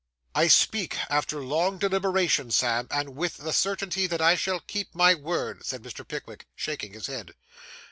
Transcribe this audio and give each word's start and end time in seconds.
'I 0.33 0.47
speak 0.47 0.97
after 1.11 1.43
long 1.43 1.77
deliberation, 1.77 2.49
Sam, 2.49 2.87
and 2.89 3.15
with 3.15 3.37
the 3.37 3.53
certainty 3.53 4.07
that 4.07 4.19
I 4.19 4.33
shall 4.33 4.59
keep 4.59 4.95
my 4.95 5.13
word,' 5.13 5.63
said 5.63 5.83
Mr. 5.83 6.07
Pickwick, 6.07 6.47
shaking 6.55 6.93
his 6.93 7.05
head. 7.05 7.35